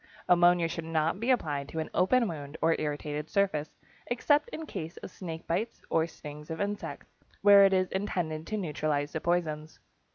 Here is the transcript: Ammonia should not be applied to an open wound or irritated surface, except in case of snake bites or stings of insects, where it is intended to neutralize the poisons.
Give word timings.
Ammonia 0.27 0.67
should 0.67 0.85
not 0.85 1.19
be 1.19 1.29
applied 1.29 1.69
to 1.69 1.77
an 1.77 1.91
open 1.93 2.27
wound 2.27 2.57
or 2.59 2.75
irritated 2.81 3.29
surface, 3.29 3.77
except 4.07 4.49
in 4.49 4.65
case 4.65 4.97
of 4.97 5.11
snake 5.11 5.45
bites 5.45 5.79
or 5.91 6.07
stings 6.07 6.49
of 6.49 6.59
insects, 6.59 7.13
where 7.43 7.65
it 7.65 7.71
is 7.71 7.87
intended 7.89 8.47
to 8.47 8.57
neutralize 8.57 9.11
the 9.13 9.21
poisons. 9.21 9.77